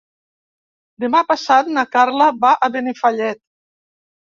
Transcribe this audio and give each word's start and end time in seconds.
Demà 1.03 1.21
passat 1.33 1.69
na 1.77 1.85
Carla 1.97 2.31
va 2.47 2.55
a 2.55 2.73
Benifallet. 2.79 3.45